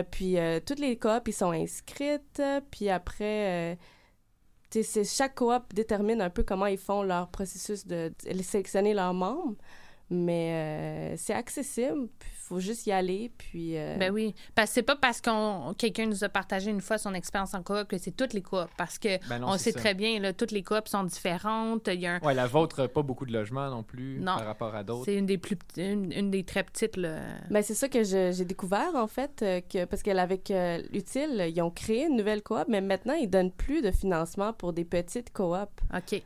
[0.09, 2.41] Puis toutes les coop, ils sont inscrites.
[2.71, 3.77] Puis après,
[4.71, 8.93] tu sais, chaque coop détermine un peu comment ils font leur processus de, de sélectionner
[8.93, 9.55] leurs membres.
[10.09, 13.29] Mais euh, c'est accessible, puis il faut juste y aller.
[13.37, 14.33] Puis, euh, Ben oui.
[14.55, 17.61] Parce que c'est pas parce qu'on quelqu'un nous a partagé une fois son expérience en
[17.61, 18.69] coop que c'est toutes les coops.
[18.77, 19.79] Parce que Ben non, on sait ça.
[19.79, 21.89] très bien, là, toutes les coops sont différentes.
[21.93, 24.37] Il y a un- Ouais, la vôtre, pas beaucoup de logements non plus Non.
[24.37, 25.03] par rapport à d'autres.
[25.05, 26.95] C'est une des plus une, une des très petites.
[26.95, 27.17] Là.
[27.49, 31.61] Ben, c'est ça que j'ai découvert, en fait, euh, que, parce qu'avec euh, l'utile, ils
[31.61, 35.33] ont créé une nouvelle coop, mais maintenant, ils donnent plus de financement pour des petites
[35.33, 35.67] coops.
[35.93, 36.21] OK.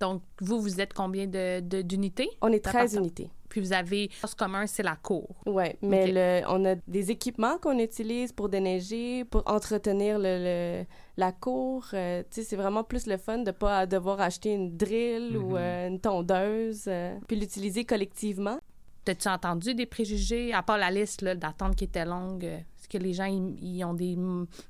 [0.00, 2.28] Donc, vous, vous êtes combien de, de- d'unités?
[2.40, 3.00] On est 13 D'appartements.
[3.02, 3.30] unités.
[3.48, 5.26] Puis vous avez, ce commun, c'est la cour.
[5.46, 10.84] Oui, mais le, on a des équipements qu'on utilise pour déneiger, pour entretenir le, le-
[11.16, 11.86] la cour.
[11.94, 15.50] euh, tu sais, c'est vraiment plus le fun de pas devoir acheter une drill ou
[15.52, 15.56] Mhm.
[15.56, 18.58] euh, une tondeuse, euh, puis l'utiliser collectivement.
[19.06, 22.44] T'as-tu entendu des préjugés, à part la liste d'attente qui était longue?
[22.44, 24.16] Est-ce que les gens ils, ont des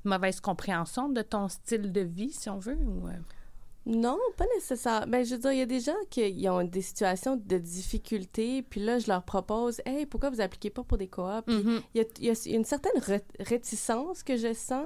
[0.05, 2.77] mauvaises compréhensions de ton style de vie, si on veut?
[2.77, 3.09] Ou?
[3.89, 5.07] Non, pas nécessaire.
[5.07, 8.61] Ben, je veux dire, il y a des gens qui ont des situations de difficulté,
[8.61, 11.47] puis là, je leur propose, hey, pourquoi vous appliquez pas pour des coops?
[11.47, 11.81] Mhm.
[11.95, 14.85] il y a, il y a une certaine ré- réticence que je sens.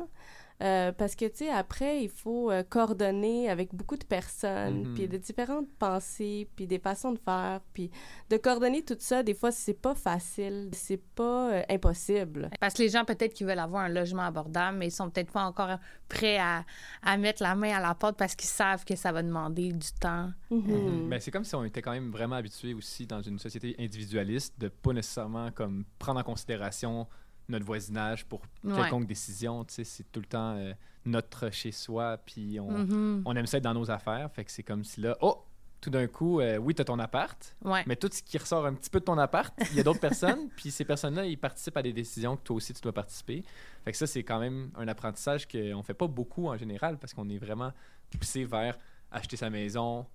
[0.62, 4.94] Euh, parce que, tu sais, après, il faut euh, coordonner avec beaucoup de personnes, Mhm.
[4.94, 7.90] puis de différentes pensées, puis des façons de faire, puis
[8.30, 12.50] de coordonner tout ça, des fois, c'est pas facile, c'est pas euh, impossible.
[12.60, 15.32] Parce que les gens, peut-être, qui veulent avoir un logement abordable, mais ils sont peut-être
[15.32, 16.64] pas encore prêts à,
[17.02, 19.88] à mettre la main à la porte parce qu'ils savent que ça va demander du
[20.00, 20.30] temps.
[20.52, 21.10] Mhm.
[21.10, 24.54] Ben, c'est comme si on était quand même vraiment habitué aussi dans une société individualiste
[24.60, 27.08] de pas nécessairement comme prendre en considération
[27.50, 28.76] notre voisinage pour Ouais.
[28.76, 29.64] quelconque décision.
[29.66, 30.74] Tu sais, c'est tout le temps euh,
[31.06, 33.22] notre chez soi, puis on, Mhm.
[33.26, 34.32] on aime ça être dans nos affaires.
[34.32, 35.44] Fait que c'est comme si là, oh,
[35.82, 37.84] tout d'un coup, euh, oui, t'as ton appart, Ouais.
[37.86, 40.00] mais tout ce qui ressort un petit peu de ton appart, il y a d'autres
[40.40, 43.44] personnes, puis ces personnes-là, ils participent à des décisions que toi aussi tu dois participer.
[43.84, 47.14] Fait que ça, c'est quand même un apprentissage qu'on fait pas beaucoup en général parce
[47.14, 47.74] qu'on est vraiment
[48.18, 48.78] poussé vers
[49.12, 50.06] acheter sa maison,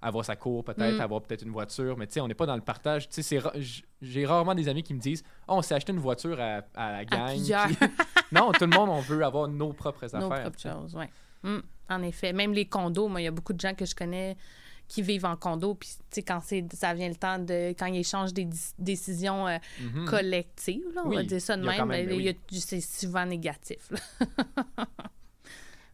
[0.00, 1.00] avoir sa cour peut-être, Mm.
[1.00, 3.08] avoir peut-être une voiture, mais tu sais, on n'est pas dans le partage.
[3.08, 3.40] Tu sais,
[4.00, 6.92] j'ai rarement des amis qui me disent «Oh, on s'est acheté une voiture à, à
[6.92, 7.28] la gang.
[7.30, 7.66] plusieurs.
[7.66, 7.76] Puis-
[8.32, 10.20] non, tout le monde, on veut avoir nos propres affaires.
[10.20, 11.50] Nos propres choses, oui.
[11.90, 12.32] en effet.
[12.32, 14.36] Même les condos, moi, il y a beaucoup de gens que je connais
[14.86, 17.74] qui vivent en condo, puis, tu sais, quand c'est, ça vient le temps de...
[17.78, 20.06] Quand ils échangent des décisions euh, Mhm.
[20.06, 23.26] collectives, là, on Oui, va dire ça de même, quand même, ben, ben c'est souvent
[23.26, 23.90] négatif.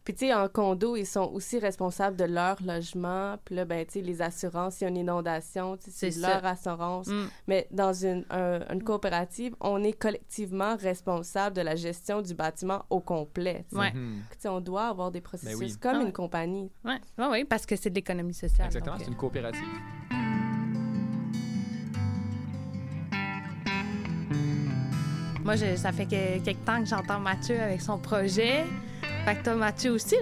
[0.05, 3.37] Puis, tu sais, en condo, ils sont aussi responsables de leur logement.
[3.43, 6.21] Puis là, ben, tu sais, les assurances, s'il y a une inondation, tu sais, c'est
[6.21, 6.35] ça.
[6.35, 7.07] leur assurance.
[7.07, 7.23] Mm.
[7.47, 12.85] Mais dans une, un- une coopérative, on est collectivement responsable de la gestion du bâtiment
[12.91, 13.65] au complet.
[13.67, 13.81] tu sais.
[13.81, 13.91] Ouais.
[13.93, 13.97] Tu
[14.37, 15.75] sais, on doit avoir des processus oui.
[15.81, 16.05] comme Ah ouais.
[16.05, 16.71] une compagnie.
[16.83, 18.67] Oui, ouais, ouais, parce que c'est de l'économie sociale.
[18.67, 19.63] Exactement, c'est une coopérative.
[25.43, 28.65] Moi, je- ça fait que, quelque temps que j'entends Mathieu avec son projet.
[29.25, 30.15] Fait que toi, Mathieu aussi,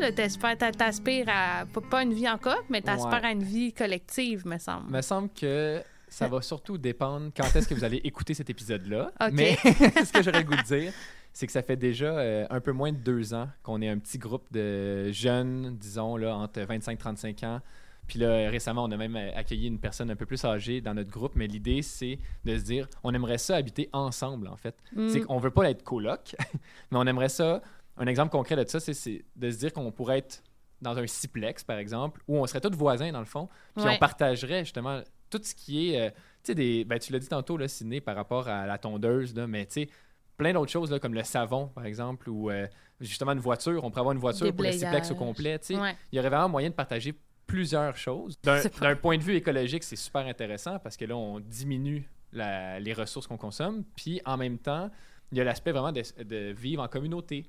[0.77, 3.25] t'aspires à pas- une vie en couple, mais t'aspires Ouais.
[3.25, 4.89] à une vie collective, me semble.
[4.89, 9.11] Me semble que ça va surtout dépendre quand est-ce que vous allez écouter cet épisode-là.
[9.33, 9.55] Mais
[10.05, 10.93] ce que j'aurais le goût de dire,
[11.33, 13.97] c'est que ça fait déjà euh, un peu moins de deux ans qu'on est un
[13.97, 17.59] petit groupe de jeunes, disons, là, entre 25 et 35 ans.
[18.07, 20.93] Puis là, récemment, on a même euh, accueilli une personne un peu plus âgée dans
[20.93, 21.33] notre groupe.
[21.35, 24.75] Mais l'idée, c'est de se dire, on aimerait ça habiter ensemble, en fait.
[24.95, 25.09] Mm.
[25.09, 26.35] C'est qu'on veut pas être coloc,
[26.91, 27.61] mais on aimerait ça.
[27.97, 30.41] Un exemple concret de ça, c'est- de se dire qu'on pourrait être
[30.81, 33.93] dans un siplex, par exemple, où on serait tous voisins, dans le fond, puis Ouais.
[33.95, 36.01] on partagerait justement tout ce qui est.
[36.01, 36.83] euh, tu sais, des.
[36.85, 39.83] Ben, tu l'as dit tantôt, là, Sidney, par rapport à la tondeuse, là, mais tu
[39.83, 39.89] sais,
[40.37, 42.67] plein d'autres choses, là, comme le savon, par exemple, ou euh,
[42.99, 43.83] justement une voiture.
[43.83, 45.57] On pourrait avoir une voiture pour le siplex au complet.
[45.59, 45.79] tu sais.
[45.79, 45.95] Ouais.
[46.11, 47.13] Il y aurait vraiment moyen de partager
[47.47, 48.37] plusieurs choses.
[48.41, 52.93] D'un point de vue écologique, c'est super intéressant parce que là, on diminue la- les
[52.93, 53.83] ressources qu'on consomme.
[53.95, 54.89] Puis en même temps,
[55.31, 57.45] il y a l'aspect vraiment de, de vivre en communauté,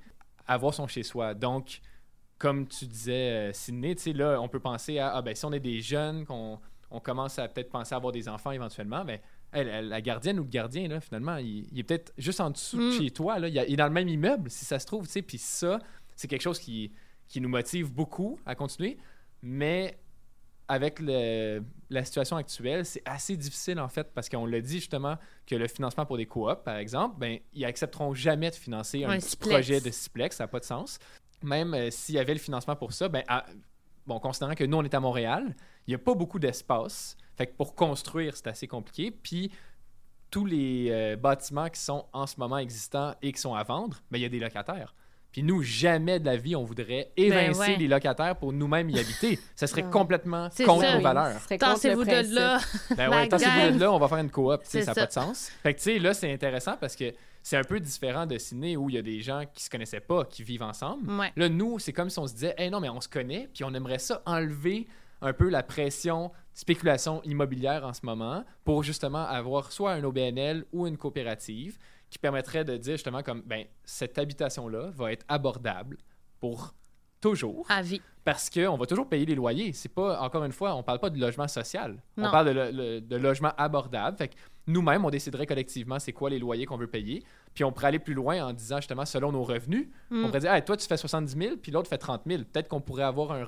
[0.47, 1.33] avoir son chez-soi.
[1.33, 1.81] Donc,
[2.37, 5.59] comme tu disais, euh, sais, là, on peut penser à, ah, ben, si on est
[5.59, 6.59] des jeunes, qu'on
[6.91, 9.21] on commence à peut-être penser à avoir des enfants éventuellement, mais
[9.53, 12.77] hey, la, gardienne ou le gardien, là, finalement, il, il est peut-être juste en dessous
[12.77, 12.91] de Mm.
[13.01, 15.21] chez toi, là, il est dans le même immeuble, si ça se trouve, tu sais,
[15.21, 15.79] puis ça,
[16.15, 16.91] c'est quelque chose qui,
[17.27, 18.97] qui nous motive beaucoup à continuer,
[19.41, 19.97] mais
[20.67, 25.17] avec le- la situation actuelle, c'est assez difficile en fait parce qu'on l'a dit justement
[25.45, 29.11] que le financement pour des coops, par exemple, ben, ils accepteront jamais de financer un,
[29.11, 29.49] Un petit Siplex.
[29.53, 30.97] projet de Siplex, ça n'a pas de sens.
[31.43, 33.45] Même euh, s'il y avait le financement pour ça, ben, à-
[34.07, 35.55] bon, considérant que nous, on est à Montréal,
[35.87, 37.15] il n'y a pas beaucoup d'espace.
[37.35, 39.11] Fait que pour construire, c'est assez compliqué.
[39.11, 39.51] Puis
[40.31, 44.01] tous les euh, bâtiments qui sont en ce moment existants et qui sont à vendre,
[44.09, 44.95] ben, il y a des locataires.
[45.35, 47.75] Puis nous, jamais de la vie, on voudrait évincer Ben ouais.
[47.75, 49.37] les locataires pour nous-mêmes y habiter.
[49.53, 50.95] Ça serait complètement contre ça.
[50.95, 51.45] nos valeurs.
[51.59, 52.59] Tassez-vous de là.
[52.95, 53.51] Ben ouais, tant que gang.
[53.51, 55.51] vous êtes là, on va faire une coop, ça n'a pas de sens.
[55.61, 58.77] Fait que tu sais, là, c'est intéressant parce que c'est un peu différent de Sydney
[58.77, 61.11] où il y a des gens qui se connaissaient pas, qui vivent ensemble.
[61.11, 61.33] Ouais.
[61.35, 63.65] Là, nous, c'est comme si on se disait, hey, non, mais on se connaît, puis
[63.65, 64.87] on aimerait ça enlever
[65.21, 70.63] un peu la pression spéculation immobilière en ce moment pour justement avoir soit un OBNL
[70.71, 71.77] ou une coopérative
[72.15, 75.97] qui permettrait de dire justement comme, ben, cette habitation-là va être abordable
[76.39, 76.73] pour
[77.19, 78.01] toujours À vie.
[78.23, 79.73] parce qu'on va toujours payer les loyers.
[79.73, 82.01] C'est pas, encore une fois, on parle pas de logement social.
[82.17, 82.27] Non.
[82.27, 84.15] On parle de, lo- le- de logement abordable.
[84.17, 84.35] Fait que
[84.67, 87.23] nous-mêmes, on déciderait collectivement c'est quoi les loyers qu'on veut payer.
[87.53, 89.89] Puis on pourrait aller plus loin en disant justement selon nos revenus.
[90.09, 90.23] Mm.
[90.23, 92.43] On pourrait dire, Hey, toi, tu fais 70 000, puis l'autre fait 30 000.
[92.43, 93.45] Peut-être qu'on pourrait avoir un,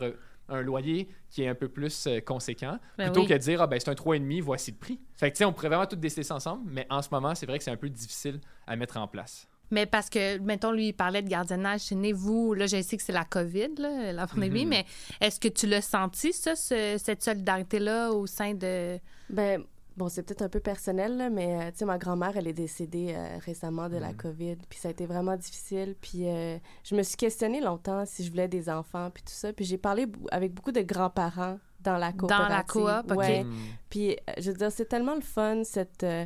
[0.50, 3.28] un loyer qui est un peu plus euh, conséquent, Ben plutôt oui.
[3.28, 5.00] que de dire, ah, ben, c'est un 3,5, voici le prix.
[5.16, 7.36] Fait que, tu sais, on pourrait vraiment tout décider ça ensemble, mais en ce moment,
[7.36, 9.48] c'est vrai que c'est un peu difficile à mettre en place.
[9.70, 13.04] Mais parce que, mettons, lui, il parlait de gardiennage chez vous, là, je sais que
[13.04, 14.70] c'est la COVID, là, la pandémie, Mhm.
[14.70, 14.86] mais
[15.20, 18.98] est-ce que tu l'as senti, ça, ce- cette solidarité-là au sein de.
[19.30, 19.62] Ben,
[19.98, 22.54] bon, c'est peut-être un peu personnel, là, mais euh, tu sais, ma grand-mère, elle est
[22.54, 24.16] décédée euh, récemment de la Mhm.
[24.18, 25.96] COVID, puis ça a été vraiment difficile.
[26.00, 29.52] Puis euh, je me suis questionnée longtemps si je voulais des enfants, puis tout ça.
[29.52, 32.48] Puis j'ai parlé avec beaucoup de grands-parents dans la coopérative.
[32.82, 33.18] Dans la coop, OK.
[33.18, 33.44] Ouais.
[33.44, 33.54] Mm.
[33.90, 36.26] Puis, euh, je veux dire, c'est tellement le fun, cet euh,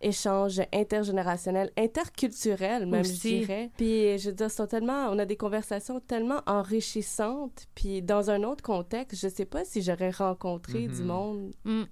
[0.00, 3.38] échange intergénérationnel, interculturel même, je Aussi.
[3.40, 3.70] dirais.
[3.76, 7.66] Puis, je veux dire, sont tellement, on a des conversations tellement enrichissantes.
[7.74, 11.06] Puis, dans un autre contexte, je sais pas si j'aurais rencontré du Mhm.
[11.06, 11.50] monde.
[11.64, 11.82] Mm.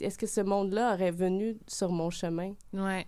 [0.00, 2.52] Est-ce que ce monde-là aurait venu sur mon chemin?
[2.72, 3.06] Ouais.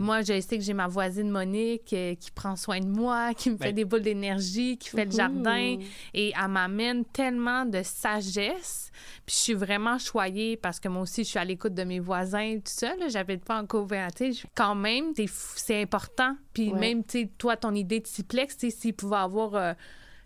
[0.00, 3.50] Moi, je sais que j'ai ma voisine Monique euh, qui prend soin de moi, qui
[3.50, 5.76] me fait Ben- des boules d'énergie, qui fait le jardin.
[6.14, 8.90] Et elle m'amène tellement de sagesse.
[9.26, 12.00] Puis je suis vraiment choyée parce que moi aussi, je suis à l'écoute de mes
[12.00, 12.96] voisins, tout ça.
[12.96, 13.08] là.
[13.08, 14.46] J'habite pas en coopérative.
[14.54, 15.12] Quand même,
[15.56, 16.34] c'est important.
[16.54, 16.78] Puis Ouais.
[16.80, 19.72] même, tu sais, toi, ton idée de Ciplex, tu sais, s'il pouvait avoir euh,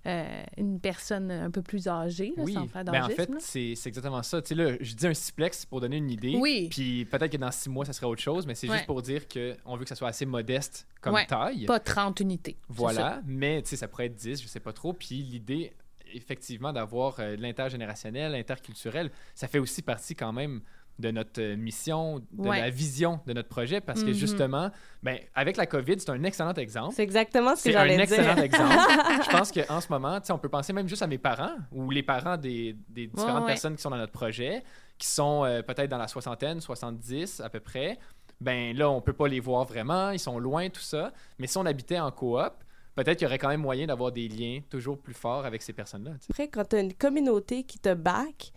[0.06, 3.40] euh, une personne un peu plus âgée, là, Oui, sans faire ben, en d'âgisme, fait,
[3.40, 4.42] c'est c'est exactement ça.
[4.42, 6.36] Tu sais, là, je dis un siplex pour donner une idée.
[6.38, 6.68] Oui.
[6.70, 8.74] Puis peut-être que dans six mois, ça serait autre chose, mais c'est Ouais.
[8.76, 11.26] juste pour dire qu'on veut que ça soit assez modeste comme Ouais.
[11.26, 11.64] taille.
[11.66, 12.56] Pas 30 unités.
[12.68, 14.92] Voilà, mais tu sais, ça pourrait être 10, je sais pas trop.
[14.92, 15.72] Puis l'idée,
[16.12, 20.60] effectivement, d'avoir euh, de l'intergénérationnel, l'interculturel, ça fait aussi partie quand même
[20.98, 22.60] de notre euh, mission, de Ouais.
[22.60, 24.14] la vision de notre projet, parce que Mhm.
[24.14, 24.70] justement,
[25.02, 26.94] ben, avec la COVID, c'est un excellent exemple.
[26.94, 28.44] C'est exactement ce que C'est un j'allais excellent dire.
[28.44, 28.74] exemple.
[29.24, 32.02] Je pense qu'en ce moment, on peut penser même juste à mes parents ou les
[32.04, 33.46] parents des, des différentes ouais.
[33.48, 34.62] personnes qui sont dans notre projet,
[34.96, 37.98] qui sont euh, peut-être dans la soixantaine, 70 à peu près.
[38.40, 41.12] Ben là, on peut pas les voir vraiment, ils sont loin, tout ça.
[41.38, 42.52] Mais si on habitait en coop,
[42.94, 45.72] peut-être qu'il y aurait quand même moyen d'avoir des liens toujours plus forts avec ces
[45.72, 46.12] personnes-là.
[46.30, 48.52] Après, quand tu as une communauté qui te back,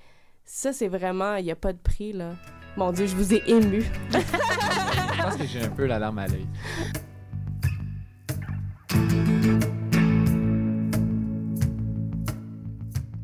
[0.50, 2.32] ça, c'est vraiment, il n'y a pas de prix, là.
[2.78, 3.82] Mon Dieu, je vous ai ému.
[4.12, 6.48] Je pense que j'ai un peu la larme à l'œil.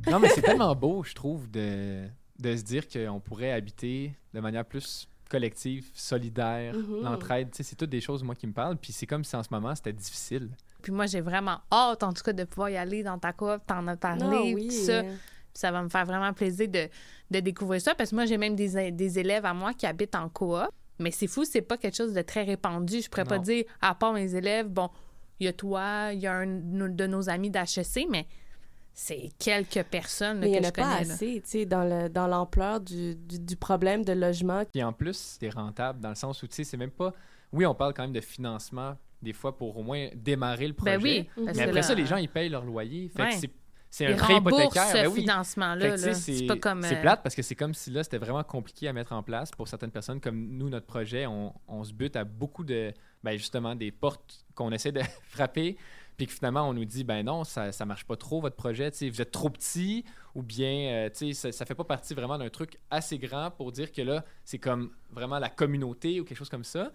[0.10, 2.04] Non, mais c'est tellement beau, je trouve, de,
[2.40, 7.02] de se dire qu'on pourrait habiter de manière plus collective, solidaire, Mhm.
[7.04, 7.50] l'entraide.
[7.52, 8.78] Tu sais, c'est toutes des choses, moi, qui me parlent.
[8.78, 10.50] Puis c'est comme si en ce moment, c'était difficile.
[10.84, 13.62] Puis moi, j'ai vraiment hâte, en tout cas, de pouvoir y aller dans ta coop,
[13.66, 14.68] t'en as parlé, Ah oui.
[14.68, 15.02] tout ça.
[15.54, 16.88] Ça va me faire vraiment plaisir de,
[17.32, 20.16] de découvrir ça, parce que moi, j'ai même des, des élèves à moi qui habitent
[20.16, 20.64] en coop.
[21.00, 23.02] Mais c'est fou, c'est pas quelque chose de très répandu.
[23.02, 24.90] Je pourrais pas dire, à part mes élèves, bon,
[25.40, 28.28] il y a toi, il y a un de nos amis d'HEC, mais
[28.94, 31.06] c'est quelques personnes là, Mais il que en je a pas connais.
[31.08, 31.14] là.
[31.16, 34.64] assez, tu sais, dans le- dans l'ampleur du, du, du problème de logement.
[34.72, 37.12] Puis en plus, c'est rentable dans le sens où, tu sais, c'est même pas...
[37.52, 40.98] Oui, on parle quand même de financement, des fois, pour au moins démarrer le projet.
[40.98, 41.30] Ben oui.
[41.36, 43.10] parce Mais que après là, ça, les gens, ils payent leur loyer.
[43.16, 43.52] Fait que c'est-
[43.94, 44.88] c'est un prêt hypothécaire.
[44.88, 45.14] ce Ben oui.
[45.14, 45.98] Fait financement-là.
[45.98, 46.82] c'est C'est pas comme.
[46.82, 49.22] c'est euh, plate parce que c'est comme si là, c'était vraiment compliqué à mettre en
[49.22, 50.20] place pour certaines personnes.
[50.20, 52.92] Comme nous, notre projet, on, on se bute à beaucoup de,
[53.24, 55.78] ben, justement, des portes qu'on essaie de frapper.
[56.18, 58.90] puis que finalement, on nous dit, ben non, ça, ça marche pas trop, votre projet,
[58.90, 61.84] tu sais, vous êtes trop petit, ou bien, euh, tu sais, ça, ça fait pas
[61.84, 66.20] partie vraiment d'un truc assez grand pour dire que là, c'est comme vraiment la communauté
[66.20, 66.92] ou quelque chose comme ça.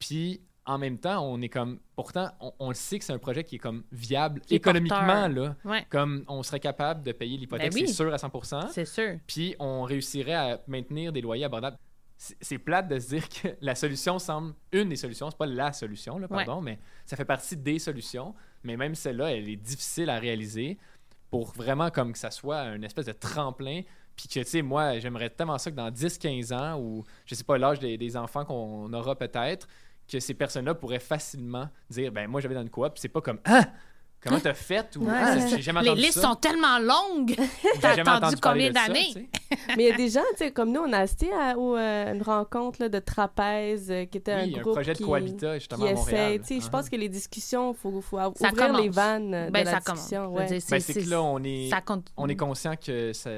[0.00, 3.18] Puis, en même temps, on est comme, pourtant, on, on le sait que c'est un
[3.18, 5.28] projet qui est comme viable est économiquement, porteur.
[5.28, 5.56] là.
[5.64, 7.86] Ouais, Comme on serait capable de payer l'hypothèque, Ben oui.
[7.88, 8.68] c'est sûr à 100%.
[8.70, 9.18] c'est sûr.
[9.26, 11.76] puis on réussirait à maintenir des loyers abordables.
[12.16, 15.72] C'est plate de se dire que la solution semble une des solutions, c'est pas la
[15.72, 18.34] solution, là, pardon, mais ça fait partie des solutions.
[18.62, 20.78] Mais même celle-là, elle est difficile à réaliser
[21.30, 23.82] pour vraiment comme que ça soit une espèce de tremplin.
[24.16, 27.42] Puis que, tu sais, moi, j'aimerais tellement ça que dans 10-15 ans, ou je sais
[27.44, 29.66] pas l'âge des, des enfants qu'on aura peut-être,
[30.10, 33.38] que ces personnes-là pourraient facilement dire, ben moi, j'avais dans une coop, c'est pas comme,
[33.44, 33.64] ah,
[34.20, 34.96] comment t'as fait?
[34.96, 36.28] Ou, Ouais, ah, c'est j'ai jamais Les entendu listes ça.
[36.28, 37.34] sont tellement longues.
[37.80, 39.28] T'as jamais attendu entendu combien de d'années?
[39.76, 42.12] Mais il y a des gens, tu sais, comme nous, on a assisté à euh,
[42.14, 45.04] une rencontre là, de trapèze euh, qui était Oui, un un groupe projet de qui,
[45.04, 46.32] cohabitat, justement, qui à Montréal.
[46.32, 46.38] essaie.
[46.40, 46.70] Tu sais, Je Uh-huh.
[46.70, 48.56] pense que les discussions, il faut, faut Ça ouvrir les
[48.88, 48.94] commence.
[48.94, 50.00] vannes euh, de Ben, la ça commence.
[50.00, 50.26] discussion.
[50.34, 50.46] Ouais.
[50.48, 53.30] Ben, c'est que là, on est, ça compte- on est conscient que ça-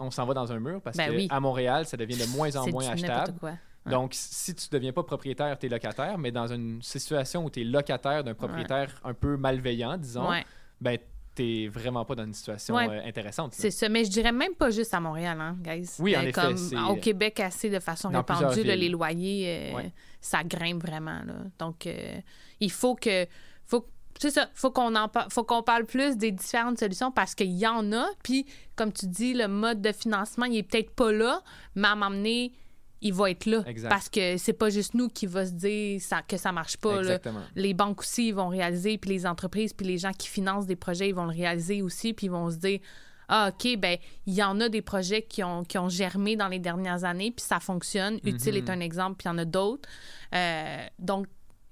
[0.00, 1.26] on s'en va dans un mur parce Ben que oui.
[1.30, 3.34] à Montréal, ça devient de moins en moins achetable.
[3.40, 3.52] quoi.
[3.86, 3.92] Ouais.
[3.92, 7.50] Donc, si tu ne deviens pas propriétaire, tu es locataire, mais dans une situation où
[7.50, 10.44] tu es locataire d'un propriétaire un peu malveillant, disons, Ouais.
[10.80, 10.98] ben,
[11.34, 13.52] tu vraiment pas dans une situation euh, intéressante.
[13.54, 15.88] C'est ça, mais je dirais même pas juste à Montréal, hein, guys.
[16.00, 19.72] Oui, en effet, Comme c'est- au Québec, assez de façon Dans répandue, là, les loyers,
[19.76, 19.82] euh,
[20.20, 21.20] ça grimpe vraiment.
[21.24, 21.34] Là.
[21.60, 22.18] Donc, euh,
[22.58, 23.24] il faut que.
[23.66, 23.86] Faut,
[24.18, 27.68] c'est ça, faut qu'on en faut qu'on parle plus des différentes solutions parce qu'il y
[27.68, 28.06] en a.
[28.24, 31.42] Puis, comme tu dis, le mode de financement, il est peut-être pas là,
[31.76, 32.52] mais à m'emmener,
[33.00, 33.62] il va être là.
[33.66, 33.88] Exact.
[33.88, 37.00] Parce que c'est pas juste nous qui va se dire ça, que ça marche pas.
[37.02, 37.18] là.
[37.54, 40.76] Les banques aussi, ils vont réaliser, puis les entreprises, puis les gens qui financent des
[40.76, 42.80] projets, ils vont le réaliser aussi, puis ils vont se dire
[43.28, 46.48] Ah, OK, ben il y en a des projets qui ont, qui ont germé dans
[46.48, 48.18] les dernières années, puis ça fonctionne.
[48.24, 48.58] Utile Mhm.
[48.66, 49.88] est un exemple, puis il y en a d'autres.
[50.34, 51.26] Euh, donc,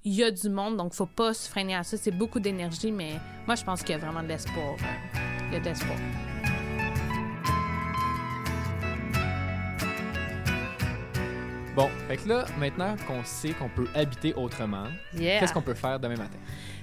[0.05, 1.97] il y a du monde, donc faut pas se freiner à ça.
[1.97, 3.15] C'est beaucoup d'énergie, mais
[3.47, 4.77] moi, je pense qu'il y a vraiment de l'espoir.
[4.81, 5.97] euh, Il y a de l'espoir.
[11.77, 15.41] Bon, fait que là, maintenant qu'on sait qu'on peut habiter autrement, Yeah.
[15.41, 16.39] qu'est-ce qu'on peut faire demain matin?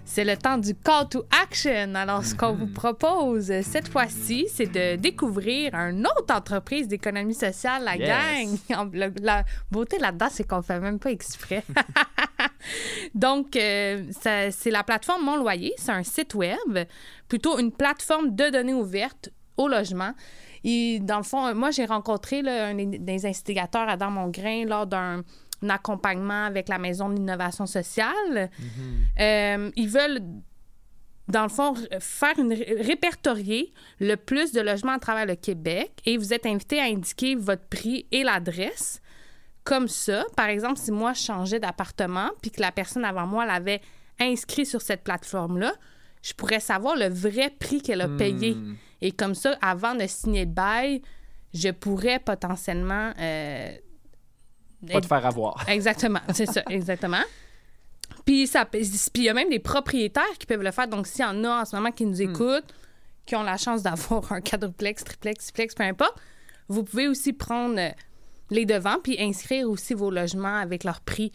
[0.06, 1.96] C'est le temps du call to action.
[1.96, 7.34] Alors, ce qu'on vous propose euh, cette fois-ci, c'est de découvrir une autre entreprise d'économie
[7.34, 8.68] sociale, la Yes.
[8.70, 8.92] gang.
[9.22, 11.64] La beauté là-dedans, c'est qu'on fait même pas exprès.
[13.16, 15.74] Donc, euh, c'est la plateforme Mon Loyer.
[15.78, 16.86] C'est un site web,
[17.28, 20.14] plutôt une plateforme de données ouvertes au logement.
[20.64, 25.24] Et dans le fond, moi, j'ai rencontré là, un des- instigateurs, Adam Mongrain, lors d'un
[25.66, 28.50] un accompagnement avec la Maison de l'innovation sociale.
[29.20, 30.20] Euh, ils veulent,
[31.30, 35.94] dans le fond, faire une ré- répertorier le plus de logements à travers le Québec
[36.06, 39.02] et vous êtes invité à indiquer votre prix et l'adresse.
[39.64, 43.46] Comme ça, par exemple, si moi je changeais d'appartement puis que la personne avant moi
[43.46, 43.80] l'avait
[44.20, 45.72] inscrit sur cette plateforme-là,
[46.22, 48.56] je pourrais savoir le vrai prix qu'elle a payé.
[48.56, 48.76] Hmm.
[49.04, 51.02] Et comme ça, avant de signer le bail,
[51.54, 53.76] je pourrais potentiellement euh,
[54.90, 55.62] Pas te faire avoir.
[55.68, 57.22] Exactement, c'est ça, exactement.
[58.26, 58.82] Puis ça, puis
[59.16, 60.88] il y a même des propriétaires qui peuvent le faire.
[60.88, 62.74] Donc, s'il y en a en ce moment qui nous écoutent,
[63.26, 66.18] qui ont la chance d'avoir un quadruplex, triplex, sixplex, peu importe,
[66.70, 67.90] vous pouvez aussi prendre euh,
[68.52, 71.34] les devants puis inscrire aussi vos logements avec leur prix.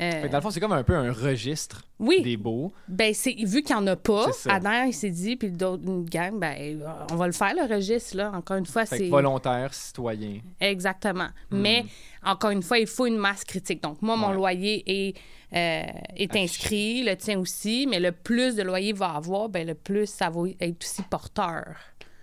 [0.00, 2.72] Euh, dans le fond, c'est comme un peu un registre oui, des beaux.
[2.88, 4.28] ben c'est vu qu'il n'y en a pas.
[4.48, 6.82] Adam, il s'est dit, puis d'autres une gang, ben
[7.12, 8.32] on va le faire le registre là.
[8.32, 10.38] Encore une fois, c'est volontaire, citoyen.
[10.60, 11.28] Exactement.
[11.50, 11.84] Mais
[12.24, 13.82] encore une fois, il faut une masse critique.
[13.82, 14.36] Donc, moi, mon Hmm.
[14.36, 15.16] Loyer est,
[15.54, 15.82] euh,
[16.16, 20.06] est inscrit, le tien aussi, mais le plus de loyer va avoir, ben, le plus
[20.06, 21.76] ça va être aussi porteur.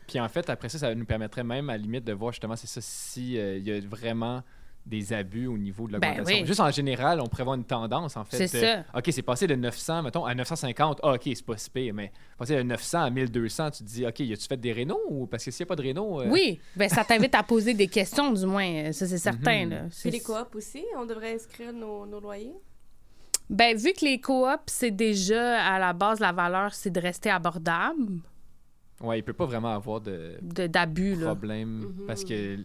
[0.08, 2.56] Puis en fait, après ça, ça nous permettrait même à la limite de voir justement,
[2.56, 4.42] c'est ça, si y a vraiment
[4.88, 6.24] des abus au niveau de l'augmentation.
[6.24, 6.46] Ben oui.
[6.48, 8.48] Juste en général, on prévoit une tendance, en fait.
[8.48, 8.86] C'est ça.
[8.96, 11.02] OK, c'est passé de 900, mettons, à 950.
[11.04, 14.06] Ah, OK, c'est pas si pire, mais passer de 900 à 1200, tu te dis,
[14.06, 15.00] OK, y a-tu fait des rénaux?
[15.10, 15.28] Ou...
[15.28, 16.22] Parce que s'il n'y a pas de rénaux...
[16.22, 18.66] euh, Oui, ben, ça t'invite à poser des questions, du moins.
[18.66, 19.66] euh, Ça, c'est certain.
[19.66, 19.70] Mhm.
[19.72, 19.80] là.
[19.82, 22.56] Puis C'est- les coops aussi, on devrait inscrire nos, nos loyers?
[23.50, 27.30] Ben, vu que les coops, c'est déjà à la base, la valeur, c'est de rester
[27.30, 28.20] abordable,
[29.00, 31.14] Ouais, il peut pas vraiment avoir de de- d'abus.
[31.16, 31.28] là.
[31.28, 32.06] problème Mhm.
[32.08, 32.58] parce que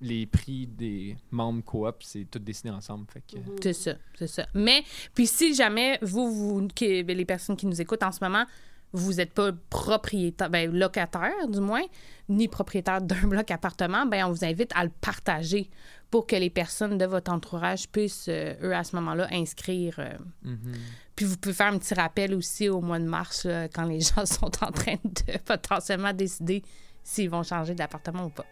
[0.00, 3.06] les prix des membres coop, c'est tout dessiné ensemble.
[3.10, 3.38] Fait que...
[3.62, 4.46] C'est ça, c'est ça.
[4.54, 4.82] Mais,
[5.14, 8.44] puis si jamais vous, vous qui- ben, les personnes qui nous écoutent en ce moment,
[8.92, 11.82] vous n'êtes pas propriétaire, ben, locataire du moins,
[12.28, 15.70] ni propriétaire d'un bloc appartement, ben, on vous invite à le partager
[16.10, 19.96] pour que les personnes de votre entourage puissent, euh, eux, à ce moment-là, inscrire.
[19.98, 20.16] euh.
[20.42, 20.74] Mhm.
[21.16, 24.00] Puis vous pouvez faire un petit rappel aussi au mois de mars, là, quand les
[24.00, 26.62] gens sont en train de potentiellement décider
[27.02, 28.46] s'ils vont changer d'appartement ou pas.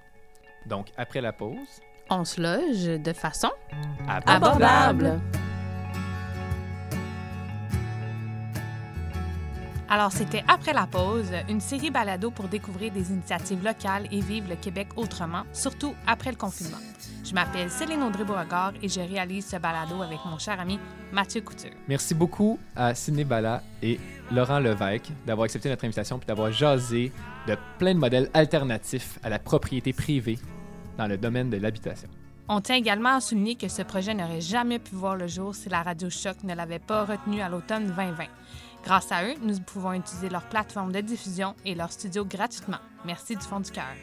[0.67, 3.51] Donc, après la pause, On se loge de façon
[4.09, 4.45] abordable.
[5.07, 5.21] abordable.
[9.89, 14.49] Alors, c'était Après la pause, une série balado pour découvrir des initiatives locales et vivre
[14.49, 16.79] le Québec autrement, surtout après le confinement.
[17.25, 20.79] Je m'appelle Céline Audrey-Beauregard et je réalise ce balado avec mon cher ami
[21.13, 21.71] Mathieu Couture.
[21.89, 24.01] Merci beaucoup à Sidney Bala et
[24.31, 27.13] Laurent Levesque d'avoir accepté notre invitation puis d'avoir jasé
[27.47, 30.39] de plein de modèles alternatifs à la propriété privée
[30.99, 32.09] dans le domaine de l'habitation.
[32.49, 35.69] On tient également à souligner que ce projet n'aurait jamais pu voir le jour si
[35.69, 38.25] la radio Choc ne l'avait pas retenu à l'automne 2020.
[38.85, 42.81] Grâce à eux, nous pouvons utiliser leur plateforme de diffusion et leur studio gratuitement.
[43.07, 43.95] Merci du fond du cœur.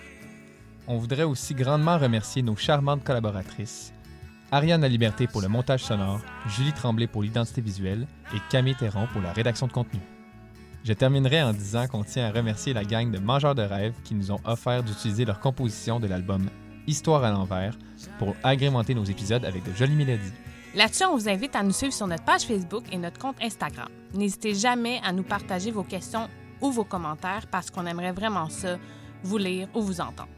[0.88, 3.94] On voudrait aussi grandement remercier nos charmantes collaboratrices,
[4.52, 9.08] Ariane La Liberté pour le montage sonore, Julie Tremblay pour l'identité visuelle et Camille Théron
[9.14, 10.00] pour la rédaction de contenu.
[10.84, 14.16] Je terminerai en disant qu'on tient à remercier la gang de Mangeurs de rêves qui
[14.16, 16.50] nous ont offert d'utiliser leur composition de l'album
[16.88, 17.78] Histoire à l'envers
[18.18, 20.34] pour agrémenter nos épisodes avec de jolies mélodies.
[20.76, 23.90] Là-dessus, on vous invite à nous suivre sur notre page Facebook et notre compte Instagram.
[24.14, 26.28] N'hésitez jamais à nous partager vos questions
[26.62, 28.78] ou vos commentaires parce qu'on aimerait vraiment ça,
[29.24, 30.30] vous lire ou vous entendre.